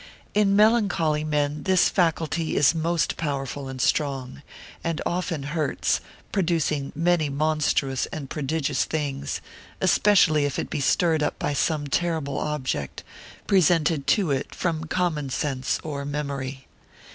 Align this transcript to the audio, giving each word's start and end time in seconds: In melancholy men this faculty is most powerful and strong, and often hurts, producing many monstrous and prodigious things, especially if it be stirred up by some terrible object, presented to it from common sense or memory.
In 0.33 0.55
melancholy 0.55 1.23
men 1.23 1.61
this 1.61 1.87
faculty 1.87 2.55
is 2.57 2.73
most 2.73 3.17
powerful 3.17 3.67
and 3.67 3.79
strong, 3.79 4.41
and 4.83 4.99
often 5.05 5.43
hurts, 5.43 6.01
producing 6.31 6.91
many 6.95 7.29
monstrous 7.29 8.07
and 8.07 8.27
prodigious 8.27 8.83
things, 8.83 9.41
especially 9.79 10.45
if 10.45 10.57
it 10.57 10.71
be 10.71 10.81
stirred 10.81 11.21
up 11.21 11.37
by 11.37 11.53
some 11.53 11.85
terrible 11.85 12.39
object, 12.39 13.03
presented 13.45 14.07
to 14.07 14.31
it 14.31 14.55
from 14.55 14.85
common 14.85 15.29
sense 15.29 15.77
or 15.83 16.03
memory. 16.03 16.65